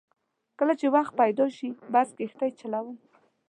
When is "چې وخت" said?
0.79-1.13